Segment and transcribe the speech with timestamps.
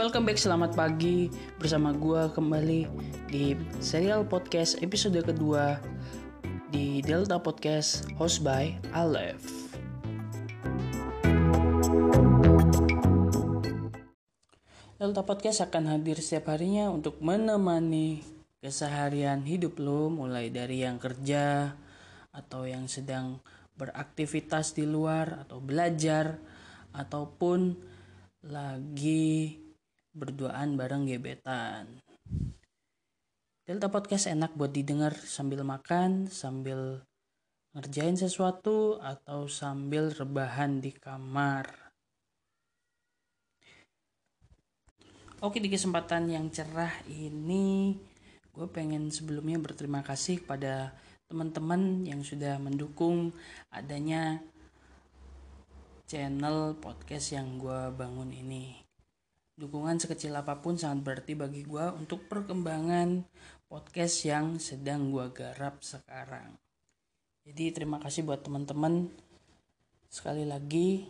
[0.00, 1.28] Welcome back, selamat pagi
[1.60, 2.88] bersama gue kembali
[3.28, 3.52] di
[3.84, 5.76] serial podcast episode kedua
[6.72, 9.44] di Delta Podcast host by Aleph.
[14.96, 18.24] Delta Podcast akan hadir setiap harinya untuk menemani
[18.64, 21.76] keseharian hidup lo mulai dari yang kerja
[22.32, 23.36] atau yang sedang
[23.76, 26.40] beraktivitas di luar atau belajar
[26.96, 27.76] ataupun
[28.48, 29.60] lagi
[30.10, 32.02] berduaan bareng gebetan.
[33.62, 37.06] Delta Podcast enak buat didengar sambil makan, sambil
[37.70, 41.70] ngerjain sesuatu, atau sambil rebahan di kamar.
[45.38, 47.94] Oke, di kesempatan yang cerah ini,
[48.50, 50.92] gue pengen sebelumnya berterima kasih kepada
[51.30, 53.30] teman-teman yang sudah mendukung
[53.70, 54.42] adanya
[56.10, 58.79] channel podcast yang gue bangun ini.
[59.60, 63.28] Dukungan sekecil apa pun sangat berarti bagi gue untuk perkembangan
[63.68, 66.56] podcast yang sedang gue garap sekarang.
[67.44, 69.12] Jadi terima kasih buat teman-teman
[70.08, 71.04] sekali lagi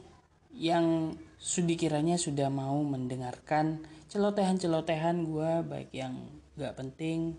[0.51, 6.19] yang sudi kiranya sudah mau mendengarkan celotehan-celotehan gue baik yang
[6.59, 7.39] gak penting,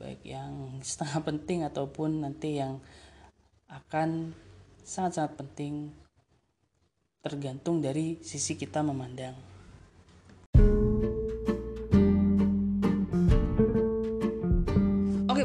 [0.00, 2.80] baik yang setengah penting ataupun nanti yang
[3.68, 4.32] akan
[4.80, 5.92] sangat-sangat penting
[7.20, 9.55] tergantung dari sisi kita memandang.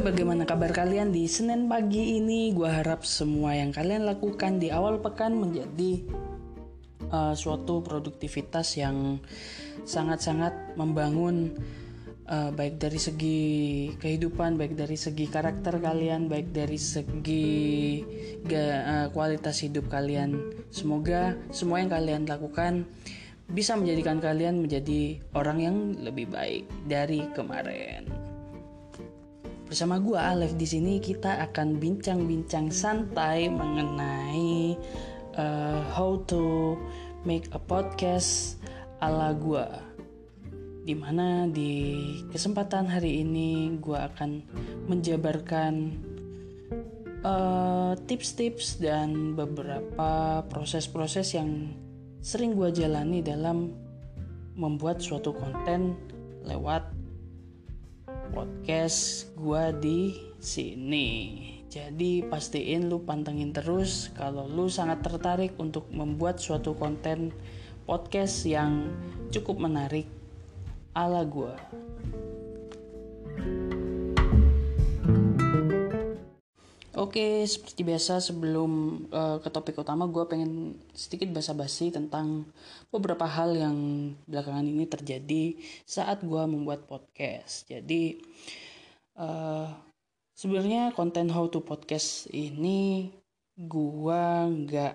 [0.02, 2.50] Bagaimana kabar kalian di Senin pagi ini?
[2.58, 6.02] Gue harap semua yang kalian lakukan di awal pekan menjadi
[7.14, 9.22] uh, suatu produktivitas yang
[9.86, 11.54] sangat-sangat membangun
[12.26, 13.42] uh, baik dari segi
[14.02, 18.02] kehidupan, baik dari segi karakter kalian, baik dari segi
[18.50, 20.34] uh, kualitas hidup kalian.
[20.74, 22.90] Semoga semua yang kalian lakukan
[23.54, 28.21] bisa menjadikan kalian menjadi orang yang lebih baik dari kemarin.
[29.72, 34.76] Bersama gue Alef di sini kita akan bincang-bincang santai mengenai
[35.40, 36.76] uh, how to
[37.24, 38.60] make a podcast
[39.00, 39.64] ala gue.
[40.84, 42.04] Di mana di
[42.36, 44.44] kesempatan hari ini gue akan
[44.92, 45.96] menjabarkan
[47.24, 51.72] uh, tips-tips dan beberapa proses-proses yang
[52.20, 53.72] sering gue jalani dalam
[54.52, 55.96] membuat suatu konten
[56.44, 56.92] lewat
[58.32, 61.38] podcast gua di sini.
[61.72, 67.32] Jadi pastiin lu pantengin terus kalau lu sangat tertarik untuk membuat suatu konten
[67.88, 68.92] podcast yang
[69.32, 70.08] cukup menarik
[70.96, 71.56] ala gua.
[77.02, 82.46] Oke, seperti biasa sebelum uh, ke topik utama, gue pengen sedikit basa-basi tentang
[82.94, 83.78] beberapa hal yang
[84.30, 87.66] belakangan ini terjadi saat gue membuat podcast.
[87.66, 88.22] Jadi,
[89.18, 89.74] uh,
[90.38, 93.10] sebenarnya konten how to podcast ini
[93.58, 94.24] gue
[94.62, 94.94] nggak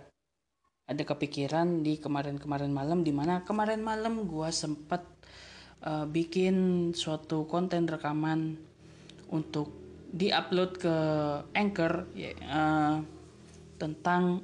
[0.87, 5.03] ada kepikiran di kemarin-kemarin malam, di mana kemarin malam gue sempat
[5.83, 8.55] uh, bikin suatu konten rekaman
[9.34, 9.86] untuk
[10.16, 10.97] diupload ke
[11.53, 12.97] Anchor ya, uh,
[13.77, 14.41] tentang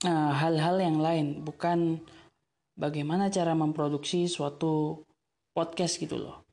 [0.00, 2.00] eh, hal-hal uh, yang lain, bukan
[2.72, 5.04] bagaimana cara memproduksi suatu
[5.52, 6.48] podcast gitu loh.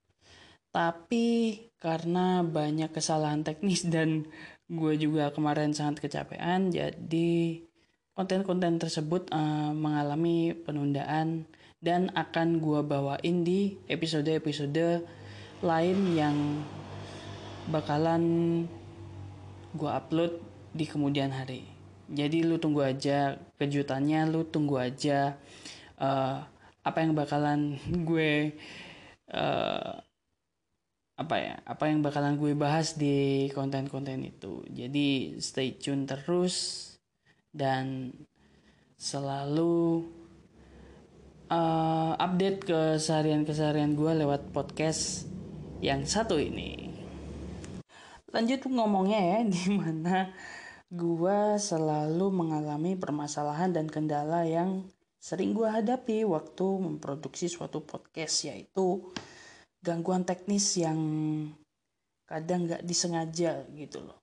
[0.69, 4.27] Tapi karena banyak kesalahan teknis dan
[4.69, 7.63] gue juga kemarin sangat kecapean, jadi
[8.13, 11.47] konten-konten tersebut uh, mengalami penundaan
[11.79, 15.07] dan akan gue bawain di episode-episode
[15.63, 16.35] lain yang
[17.67, 18.23] bakalan
[19.75, 20.39] gue upload
[20.71, 21.67] di kemudian hari.
[22.09, 25.37] Jadi lu tunggu aja kejutannya, lu tunggu aja
[26.01, 26.41] uh,
[26.81, 27.77] apa yang bakalan
[28.09, 28.55] gue
[29.35, 29.93] uh,
[31.19, 34.63] apa ya, apa yang bakalan gue bahas di konten-konten itu.
[34.71, 36.87] Jadi stay tune terus
[37.51, 38.15] dan
[38.95, 40.07] selalu
[41.51, 45.27] uh, update keseharian-keseharian gue lewat podcast
[45.83, 46.88] yang satu ini
[48.29, 50.29] lanjut ngomongnya ya di mana
[50.89, 54.85] gua selalu mengalami permasalahan dan kendala yang
[55.21, 59.01] sering gua hadapi waktu memproduksi suatu podcast yaitu
[59.81, 60.99] gangguan teknis yang
[62.29, 64.21] kadang nggak disengaja gitu loh.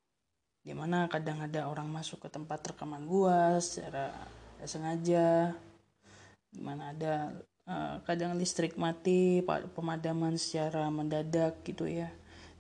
[0.67, 4.11] Di mana kadang ada orang masuk ke tempat rekaman gua secara
[4.67, 5.55] sengaja.
[6.51, 7.35] Di mana ada
[7.67, 12.11] uh, kadang listrik mati pemadaman secara mendadak gitu ya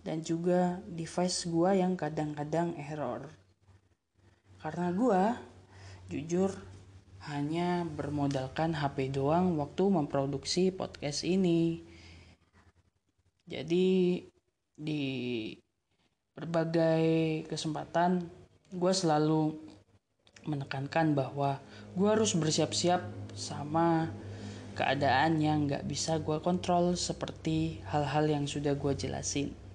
[0.06, 3.26] dan juga device gua yang kadang-kadang error
[4.62, 5.34] karena gua
[6.06, 6.54] jujur
[7.26, 11.82] hanya bermodalkan HP doang waktu memproduksi podcast ini.
[13.50, 14.22] Jadi
[14.78, 15.04] di
[16.38, 18.30] berbagai kesempatan
[18.70, 19.58] gue selalu
[20.46, 21.58] menekankan bahwa
[21.98, 23.02] gue harus bersiap-siap
[23.34, 24.12] sama
[24.78, 29.65] keadaan yang gak bisa gue kontrol seperti hal-hal yang sudah gue jelasin.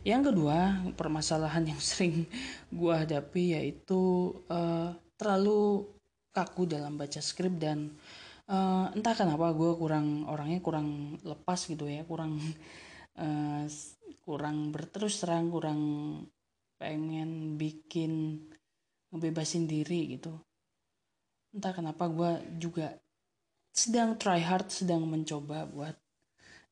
[0.00, 2.24] Yang kedua, permasalahan yang sering
[2.72, 5.84] gue hadapi yaitu uh, terlalu
[6.32, 7.92] kaku dalam baca skrip dan
[8.48, 12.40] uh, entah kenapa gue kurang orangnya kurang lepas gitu ya kurang
[13.22, 13.64] uh,
[14.24, 15.80] kurang berterus terang kurang
[16.80, 18.40] pengen bikin
[19.12, 20.32] ngebebasin diri gitu.
[21.52, 22.94] Entah kenapa gue juga
[23.74, 25.94] sedang try hard sedang mencoba buat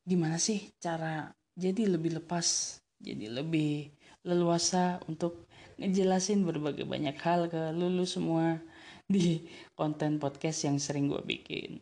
[0.01, 3.95] gimana sih cara jadi lebih lepas jadi lebih
[4.27, 5.47] leluasa untuk
[5.79, 8.59] ngejelasin berbagai banyak hal ke lulu semua
[9.13, 11.79] di konten podcast yang sering gue bikin.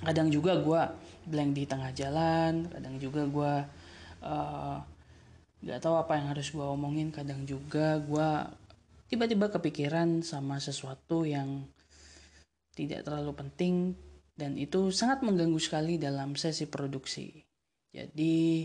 [0.00, 0.82] Kadang juga gue
[1.28, 3.52] blank di tengah jalan kadang juga gue
[4.24, 4.76] uh,
[5.60, 8.30] gak tahu apa yang harus gue omongin kadang juga gue
[9.12, 11.68] tiba-tiba kepikiran sama sesuatu yang
[12.72, 13.92] tidak terlalu penting
[14.40, 17.44] dan itu sangat mengganggu sekali dalam sesi produksi.
[17.92, 18.64] Jadi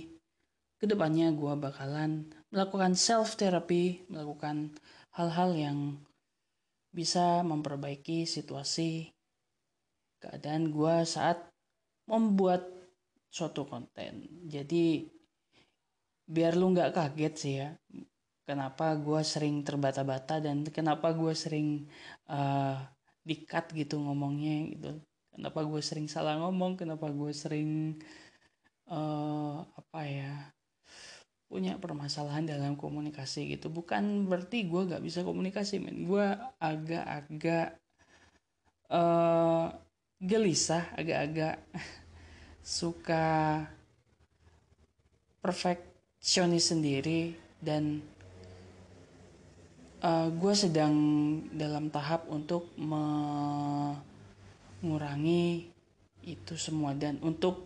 [0.85, 4.69] ke depannya gue bakalan melakukan self therapy melakukan
[5.17, 5.97] hal-hal yang
[6.93, 9.09] bisa memperbaiki situasi
[10.21, 11.41] keadaan gue saat
[12.05, 12.69] membuat
[13.33, 14.29] suatu konten.
[14.45, 15.09] Jadi
[16.29, 17.73] biar lu nggak kaget sih ya,
[18.45, 21.89] kenapa gue sering terbata-bata dan kenapa gue sering
[22.29, 22.77] uh,
[23.25, 25.01] dikat gitu ngomongnya gitu.
[25.33, 27.97] Kenapa gue sering salah ngomong, kenapa gue sering
[28.85, 30.54] uh, apa ya
[31.45, 33.69] punya permasalahan dalam komunikasi gitu.
[33.69, 36.03] Bukan berarti gue gak bisa komunikasi men.
[36.09, 36.25] Gue
[36.59, 37.77] agak-agak
[38.89, 39.71] uh,
[40.19, 41.59] gelisah agak-agak
[42.79, 43.61] suka
[45.43, 48.01] perfeksionis sendiri dan
[50.01, 50.95] uh, eh, gue sedang
[51.53, 54.01] dalam tahap untuk mengurangi
[56.25, 57.61] itu semua dan untuk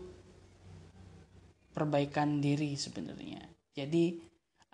[1.71, 4.19] perbaikan diri sebenarnya jadi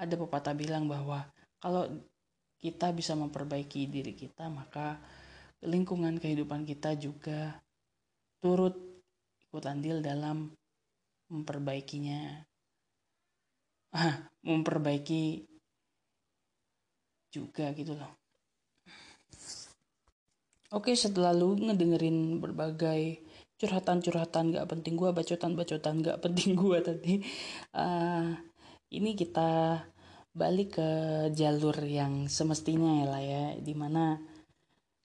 [0.01, 1.23] ada pepatah bilang bahwa
[1.61, 1.87] kalau
[2.59, 4.97] kita bisa memperbaiki diri kita, maka
[5.61, 7.61] lingkungan kehidupan kita juga
[8.41, 8.73] turut
[9.45, 10.51] ikut andil dalam
[11.29, 12.43] memperbaikinya.
[13.95, 15.47] Ah, memperbaiki
[17.31, 18.11] juga gitu loh.
[20.75, 23.23] Oke, setelah lu ngedengerin berbagai
[23.55, 27.15] curhatan-curhatan gak penting gue, bacotan-bacotan gak penting gue tadi.
[27.71, 28.35] Uh,
[28.93, 29.81] ini kita
[30.35, 30.89] balik ke
[31.31, 34.19] jalur yang semestinya ya lah ya di mana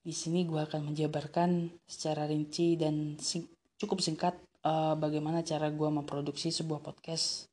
[0.00, 3.47] di sini gue akan menjabarkan secara rinci dan sing
[3.79, 4.35] cukup singkat
[4.67, 7.47] uh, bagaimana cara gue memproduksi sebuah podcast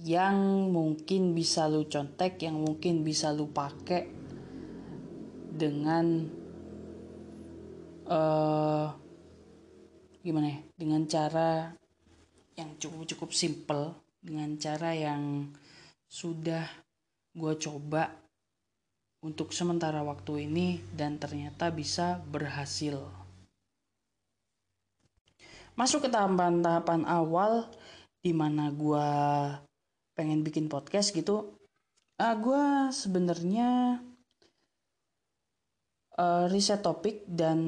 [0.00, 4.08] yang mungkin bisa lu contek yang mungkin bisa lu pakai
[5.52, 6.26] dengan
[8.10, 8.88] uh,
[10.24, 11.70] gimana ya dengan cara
[12.56, 15.50] yang cukup cukup simple dengan cara yang
[16.06, 16.62] sudah
[17.34, 18.14] gue coba
[19.22, 23.02] untuk sementara waktu ini dan ternyata bisa berhasil.
[25.74, 27.66] Masuk ke tahapan-tahapan awal
[28.22, 29.08] di mana gue
[30.14, 31.58] pengen bikin podcast gitu,
[32.20, 33.98] uh, ah, gue sebenarnya
[36.20, 37.58] uh, riset topik dan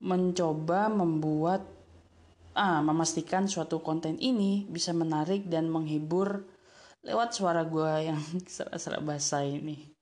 [0.00, 1.75] mencoba membuat
[2.56, 6.48] ah, memastikan suatu konten ini bisa menarik dan menghibur
[7.04, 8.18] lewat suara gue yang
[8.54, 9.92] serak-serak bahasa ini.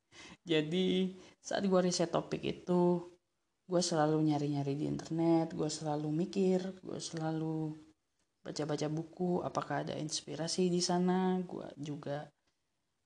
[0.46, 3.10] Jadi saat gue riset topik itu,
[3.64, 7.74] gue selalu nyari-nyari di internet, gue selalu mikir, gue selalu
[8.44, 11.40] baca-baca buku, apakah ada inspirasi di sana.
[11.44, 12.28] Gue juga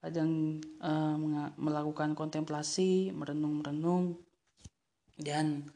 [0.02, 1.16] kadang uh,
[1.58, 4.18] melakukan kontemplasi, merenung-merenung,
[5.18, 5.66] dan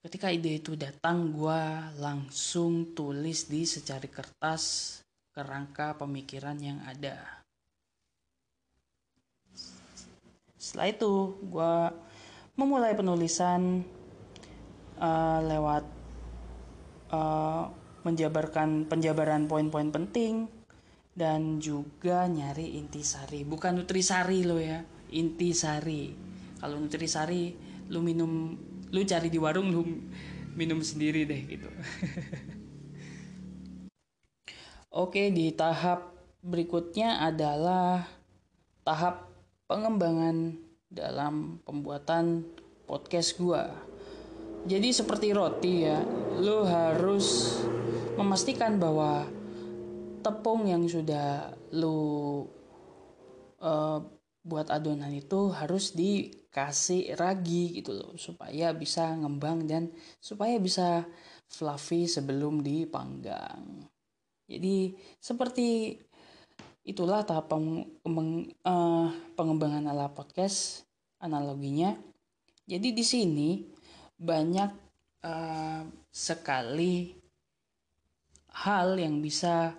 [0.00, 1.62] Ketika ide itu datang, gue
[2.00, 4.96] langsung tulis di secari kertas
[5.28, 7.20] kerangka pemikiran yang ada.
[10.56, 11.74] Setelah itu, gue
[12.56, 13.84] memulai penulisan
[14.96, 15.84] uh, lewat
[17.12, 17.68] uh,
[18.00, 20.48] menjabarkan penjabaran poin-poin penting
[21.12, 24.80] dan juga nyari intisari, bukan nutrisari lo ya,
[25.12, 26.16] intisari.
[26.56, 27.52] Kalau nutrisari,
[27.92, 28.56] lu minum
[28.90, 29.82] lu cari di warung lu
[30.54, 31.70] minum sendiri deh gitu
[35.02, 38.08] oke di tahap berikutnya adalah
[38.82, 39.28] tahap
[39.68, 40.56] pengembangan
[40.90, 42.42] dalam pembuatan
[42.90, 43.62] podcast gue.
[44.66, 46.02] Jadi seperti roti ya,
[46.42, 47.56] lo harus
[48.18, 49.24] memastikan bahwa
[50.20, 51.96] tepung yang sudah lo
[53.62, 54.02] uh,
[54.42, 55.94] buat adonan itu harus
[56.50, 59.86] dikasih ragi gitu loh supaya bisa ngembang dan
[60.18, 61.06] supaya bisa
[61.46, 63.86] fluffy sebelum dipanggang.
[64.50, 65.94] Jadi seperti
[66.82, 67.86] itulah tahap peng,
[68.66, 69.06] uh,
[69.38, 70.82] pengembangan ala podcast
[71.22, 71.94] analoginya.
[72.66, 73.62] Jadi di sini
[74.18, 74.70] banyak
[75.22, 77.14] uh, sekali
[78.66, 79.70] hal yang bisa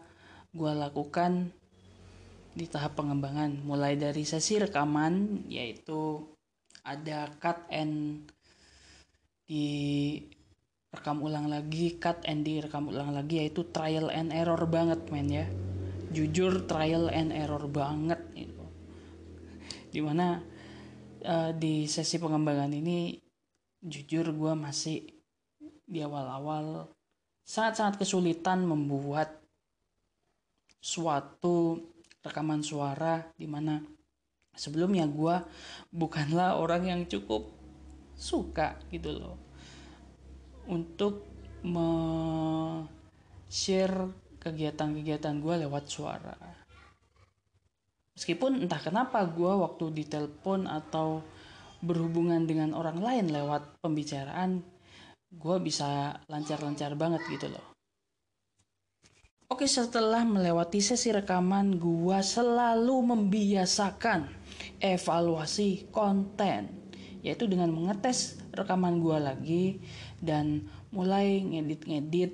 [0.56, 1.52] gue lakukan
[2.56, 6.31] di tahap pengembangan mulai dari sesi rekaman yaitu
[6.82, 8.26] ada cut and
[9.46, 10.18] di
[10.92, 15.28] rekam ulang lagi cut and di rekam ulang lagi yaitu trial and error banget men
[15.30, 15.46] ya.
[16.12, 18.62] Jujur trial and error banget itu
[19.92, 20.40] di mana
[21.28, 23.20] uh, di sesi pengembangan ini
[23.84, 25.04] jujur gue masih
[25.84, 26.88] di awal-awal
[27.44, 29.44] sangat-sangat kesulitan membuat
[30.80, 31.76] suatu
[32.24, 33.84] rekaman suara di mana
[34.56, 35.36] sebelumnya gue
[35.92, 37.50] bukanlah orang yang cukup
[38.16, 39.38] suka gitu loh.
[40.70, 41.28] Untuk
[43.50, 43.98] share
[44.42, 46.34] kegiatan-kegiatan gue lewat suara.
[48.18, 51.22] Meskipun entah kenapa gue waktu ditelepon atau
[51.82, 54.62] berhubungan dengan orang lain lewat pembicaraan
[55.32, 57.72] gue bisa lancar-lancar banget gitu loh.
[59.52, 64.32] Oke setelah melewati sesi rekaman gua selalu membiasakan
[64.82, 66.82] evaluasi konten
[67.22, 69.78] yaitu dengan mengetes rekaman gua lagi
[70.18, 72.34] dan mulai ngedit-ngedit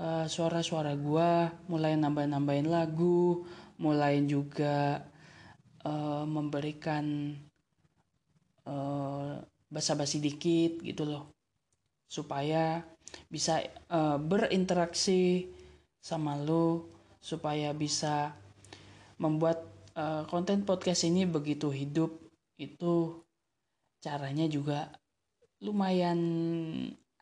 [0.00, 3.44] uh, suara-suara gua, mulai nambah-nambahin lagu,
[3.76, 5.04] mulai juga
[5.84, 7.36] uh, memberikan
[8.64, 9.36] uh,
[9.68, 11.28] basa-basi dikit gitu loh.
[12.08, 12.80] Supaya
[13.28, 13.60] bisa
[13.92, 15.48] uh, berinteraksi
[16.00, 16.88] sama lo
[17.22, 18.34] supaya bisa
[19.22, 22.12] membuat uh, konten podcast ini begitu hidup
[22.60, 23.22] itu
[24.02, 24.92] caranya juga
[25.62, 26.18] lumayan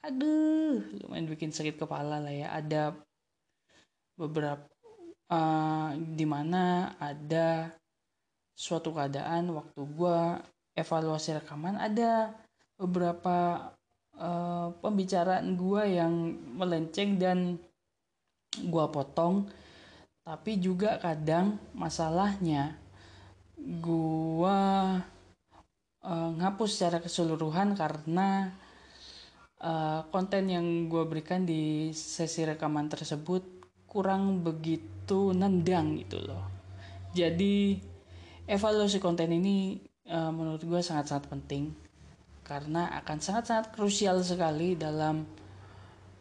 [0.01, 2.49] aduh lumayan bikin sakit kepala lah ya.
[2.57, 2.97] Ada
[4.17, 4.67] beberapa
[5.33, 7.73] uh, di mana ada
[8.57, 10.19] suatu keadaan waktu gue
[10.77, 12.33] evaluasi rekaman ada
[12.77, 13.69] beberapa
[14.21, 16.13] uh, pembicaraan gue yang
[16.57, 17.57] melenceng dan
[18.67, 19.47] gua potong
[20.31, 22.79] tapi juga kadang masalahnya
[23.83, 24.95] gua
[26.07, 28.55] uh, ngapus secara keseluruhan karena
[29.59, 33.43] uh, konten yang gua berikan di sesi rekaman tersebut
[33.91, 36.47] kurang begitu nendang gitu loh.
[37.11, 37.83] Jadi
[38.47, 41.75] evaluasi konten ini uh, menurut gue sangat-sangat penting
[42.47, 45.27] karena akan sangat-sangat krusial sekali dalam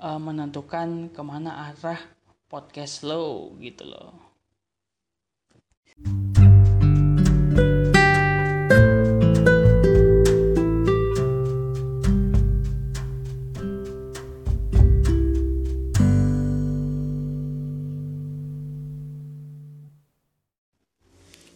[0.02, 2.02] uh, menentukan ke mana arah
[2.50, 4.10] podcast lo gitu loh.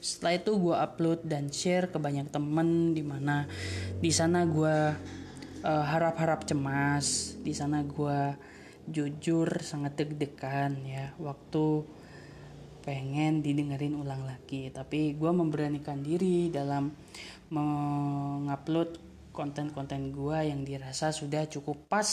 [0.03, 3.49] Setelah itu gue upload dan share ke banyak temen di mana
[3.97, 4.77] di sana gue
[5.63, 8.19] uh, harap-harap cemas, di sana gue
[8.89, 11.11] jujur sangat deg-degan ya.
[11.19, 11.85] Waktu
[12.83, 14.67] pengen didengerin ulang lagi.
[14.69, 16.91] Tapi gue memberanikan diri dalam
[17.53, 18.99] mengupload
[19.33, 22.05] konten-konten gue yang dirasa sudah cukup pas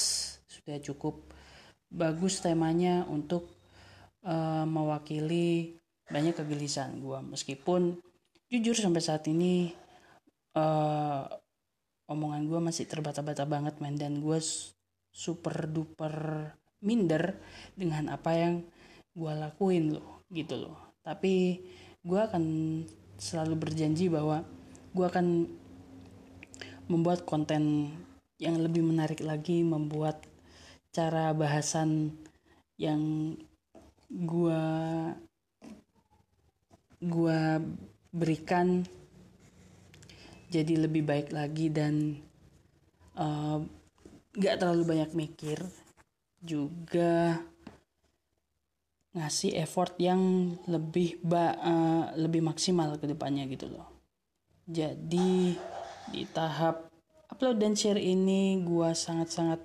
[0.48, 1.20] sudah cukup
[1.92, 3.52] bagus temanya untuk
[4.24, 5.76] uh, mewakili
[6.08, 8.00] banyak kegelisahan gue meskipun
[8.50, 9.70] jujur sampai saat ini
[10.56, 11.28] uh,
[12.10, 14.38] omongan gue masih terbata-bata banget men dan gue
[15.12, 17.36] super duper minder
[17.76, 18.54] dengan apa yang
[19.16, 20.96] gue lakuin loh gitu loh.
[21.04, 21.60] Tapi
[22.00, 22.44] gue akan
[23.20, 24.44] selalu berjanji bahwa
[24.96, 25.46] gue akan
[26.90, 27.94] membuat konten
[28.40, 30.24] yang lebih menarik lagi membuat
[30.90, 32.16] cara bahasan
[32.80, 33.36] yang
[34.10, 34.62] gue
[37.00, 37.40] gue
[38.10, 38.82] berikan
[40.50, 42.18] jadi lebih baik lagi dan
[43.14, 43.62] uh,
[44.34, 45.62] gak terlalu banyak mikir
[46.40, 47.36] juga
[49.10, 53.86] ngasih effort yang lebih ba uh, lebih maksimal ke depannya gitu loh.
[54.64, 55.54] Jadi
[56.10, 56.88] di tahap
[57.30, 59.60] upload dan share ini gua sangat-sangat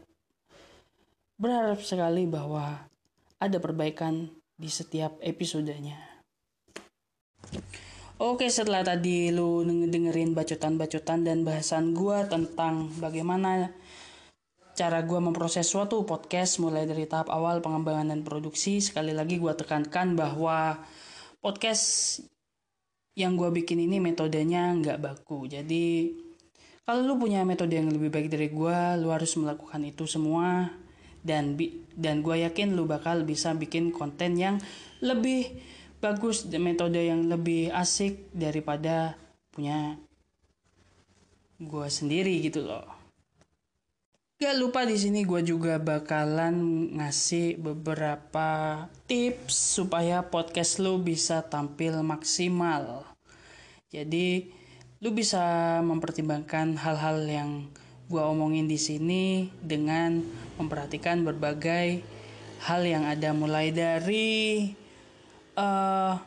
[1.38, 2.90] berharap sekali bahwa
[3.38, 6.00] ada perbaikan di setiap episodenya.
[8.16, 13.76] Oke, setelah tadi lu dengerin bacotan-bacotan dan bahasan gue tentang bagaimana
[14.76, 19.56] cara gue memproses suatu podcast mulai dari tahap awal pengembangan dan produksi, sekali lagi gue
[19.56, 20.84] tekankan bahwa
[21.40, 22.20] podcast
[23.16, 25.48] yang gue bikin ini metodenya nggak baku.
[25.48, 26.12] Jadi
[26.84, 30.70] kalau lu punya metode yang lebih baik dari gue, lu harus melakukan itu semua
[31.24, 31.56] dan
[31.96, 34.60] dan gue yakin lu bakal bisa bikin konten yang
[35.00, 35.56] lebih
[36.04, 39.16] bagus metode yang lebih asik daripada
[39.56, 39.96] punya
[41.64, 43.05] gue sendiri gitu loh.
[44.36, 52.04] Gak lupa di sini gue juga bakalan ngasih beberapa tips supaya podcast lu bisa tampil
[52.04, 53.08] maksimal.
[53.88, 54.52] Jadi
[55.00, 57.72] lu bisa mempertimbangkan hal-hal yang
[58.12, 60.20] gue omongin di sini dengan
[60.60, 62.04] memperhatikan berbagai
[62.68, 64.68] hal yang ada mulai dari
[65.56, 66.20] uh,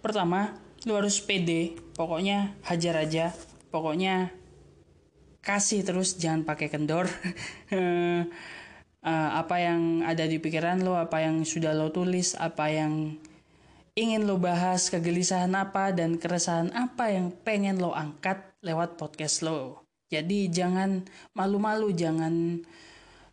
[0.00, 0.56] pertama
[0.88, 3.36] lu harus pede pokoknya hajar aja
[3.68, 4.32] pokoknya
[5.40, 7.06] kasih terus jangan pakai kendor.
[7.70, 8.26] Uh,
[9.40, 13.16] apa yang ada di pikiran lo apa yang sudah lo tulis apa yang
[13.96, 19.86] ingin lo bahas kegelisahan apa dan keresahan apa yang pengen lo angkat lewat podcast lo.
[20.08, 21.04] Jadi jangan
[21.36, 22.64] malu-malu jangan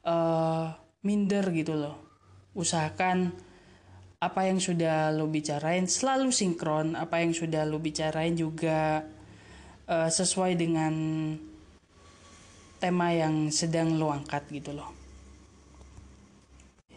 [0.06, 1.96] uh, minder gitu loh
[2.56, 3.36] usahakan
[4.24, 9.06] apa yang sudah lo bicarain selalu sinkron apa yang sudah lo bicarain juga
[9.86, 10.94] uh, sesuai dengan
[12.86, 15.06] tema yang sedang lo angkat gitu loh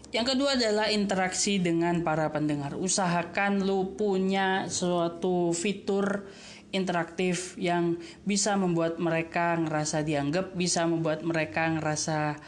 [0.09, 2.73] yang kedua adalah interaksi dengan para pendengar.
[2.73, 6.25] Usahakan lo punya suatu fitur
[6.73, 12.40] interaktif yang bisa membuat mereka ngerasa dianggap, bisa membuat mereka ngerasa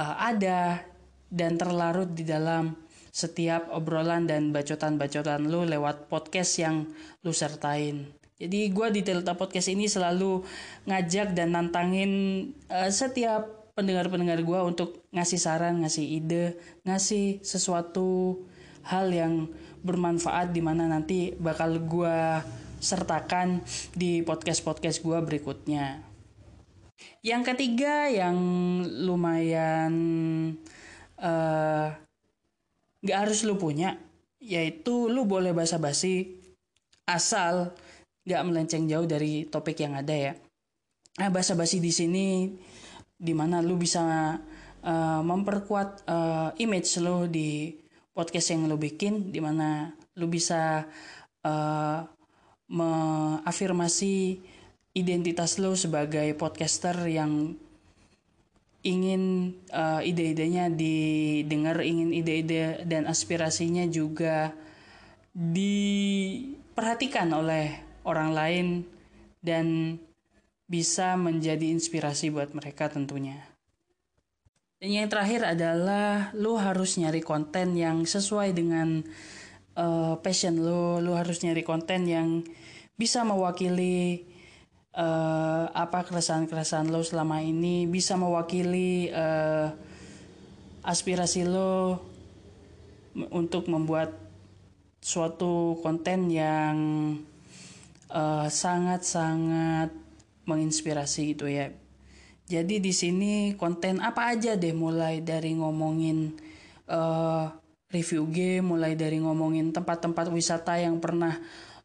[0.00, 0.80] uh, ada
[1.28, 2.72] dan terlarut di dalam
[3.12, 6.88] setiap obrolan dan bacotan-bacotan lu lewat podcast yang
[7.20, 8.17] lu sertain.
[8.38, 10.46] Jadi gue di Delta Podcast ini selalu
[10.86, 12.10] ngajak dan nantangin
[12.70, 16.54] uh, setiap pendengar-pendengar gue untuk ngasih saran, ngasih ide,
[16.86, 18.38] ngasih sesuatu
[18.86, 19.50] hal yang
[19.82, 22.18] bermanfaat di mana nanti bakal gue
[22.78, 23.58] sertakan
[23.98, 26.06] di podcast-podcast gue berikutnya.
[27.26, 28.38] Yang ketiga yang
[29.02, 29.94] lumayan
[31.18, 31.90] uh,
[33.02, 33.98] nggak harus lu punya
[34.38, 36.38] yaitu lu boleh basa-basi
[37.06, 37.74] asal
[38.28, 40.32] nggak melenceng jauh dari topik yang ada ya.
[41.18, 42.52] Nah basa-basi di sini
[43.16, 44.36] di mana lu bisa
[44.84, 47.72] uh, memperkuat uh, image lo di
[48.12, 50.84] podcast yang lu bikin di mana lu bisa
[51.42, 52.00] uh,
[52.68, 54.44] mengafirmasi
[54.92, 57.56] identitas lo sebagai podcaster yang
[58.86, 64.54] ingin uh, ide-idenya didengar, ingin ide-ide dan aspirasinya juga
[65.34, 68.66] diperhatikan oleh orang lain
[69.44, 69.98] dan
[70.64, 73.36] bisa menjadi inspirasi buat mereka tentunya.
[74.78, 79.02] Dan yang terakhir adalah lo harus nyari konten yang sesuai dengan
[79.74, 82.46] uh, passion lo, lo harus nyari konten yang
[82.94, 84.22] bisa mewakili
[84.94, 89.74] uh, apa keresahan-keresahan lo selama ini bisa mewakili uh,
[90.86, 91.98] aspirasi lo
[93.34, 94.14] untuk membuat
[95.02, 96.76] suatu konten yang
[98.08, 99.90] sangat sangat-sangat
[100.48, 101.68] menginspirasi gitu ya.
[102.48, 106.32] Jadi di sini konten apa aja deh mulai dari ngomongin
[106.88, 107.52] uh,
[107.92, 111.36] review game, mulai dari ngomongin tempat-tempat wisata yang pernah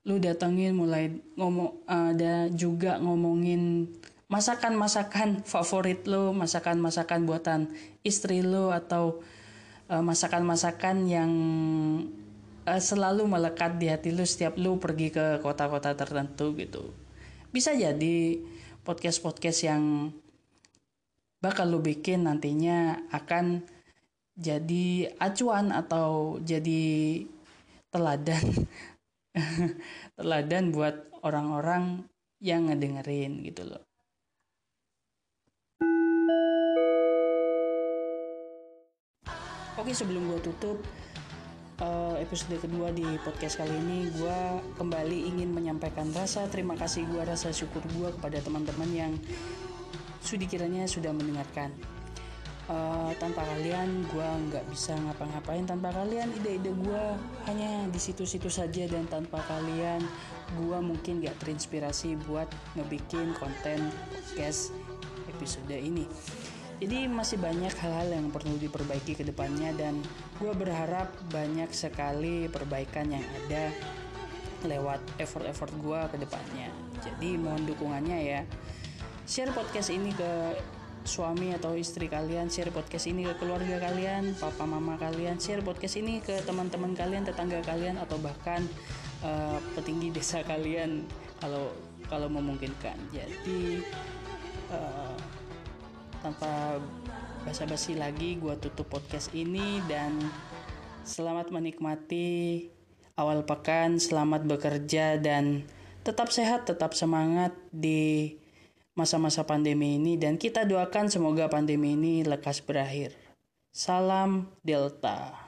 [0.04, 3.88] lu datengin mulai ngomong ada juga ngomongin
[4.32, 7.68] masakan-masakan favorit lo, masakan-masakan buatan
[8.08, 9.20] istri lo atau
[9.92, 11.32] uh, masakan-masakan yang
[12.68, 16.92] uh, selalu melekat di hati lo setiap lo pergi ke kota-kota tertentu gitu.
[17.52, 18.40] Bisa jadi
[18.84, 20.12] podcast-podcast yang
[21.44, 23.68] bakal lo bikin nantinya akan
[24.34, 27.22] jadi acuan atau jadi
[27.94, 28.66] teladan
[30.18, 32.10] teladan buat orang-orang
[32.42, 33.84] yang ngedengerin gitu loh.
[39.74, 40.80] Oke sebelum gue tutup
[41.82, 44.40] uh, episode kedua di podcast kali ini gue
[44.78, 49.14] kembali ingin menyampaikan rasa terima kasih gue rasa syukur gue kepada teman-teman yang
[50.22, 51.74] sudi kiranya sudah mendengarkan.
[52.64, 55.68] Uh, tanpa kalian gue nggak bisa ngapa-ngapain.
[55.68, 57.04] Tanpa kalian ide-ide gue
[57.52, 58.88] hanya di situ-situ saja.
[58.88, 60.00] Dan tanpa kalian
[60.56, 62.48] gue mungkin gak terinspirasi buat
[62.80, 64.72] ngebikin konten podcast
[65.28, 66.08] episode ini
[66.84, 70.04] jadi masih banyak hal-hal yang perlu diperbaiki ke depannya dan
[70.36, 73.72] gue berharap banyak sekali perbaikan yang ada
[74.68, 76.68] lewat effort-effort gue ke depannya.
[77.00, 78.42] Jadi mohon dukungannya ya.
[79.24, 80.60] Share podcast ini ke
[81.08, 85.96] suami atau istri kalian, share podcast ini ke keluarga kalian, papa mama kalian, share podcast
[85.96, 88.60] ini ke teman-teman kalian, tetangga kalian atau bahkan
[89.24, 91.08] uh, petinggi desa kalian
[91.40, 91.72] kalau
[92.12, 93.00] kalau memungkinkan.
[93.16, 93.84] Jadi
[94.68, 95.03] uh,
[96.24, 96.80] tanpa
[97.44, 100.16] basa-basi lagi, gue tutup podcast ini dan
[101.04, 102.72] selamat menikmati
[103.20, 105.68] awal pekan, selamat bekerja dan
[106.08, 108.40] tetap sehat, tetap semangat di
[108.96, 113.12] masa-masa pandemi ini dan kita doakan semoga pandemi ini lekas berakhir.
[113.76, 115.43] Salam Delta.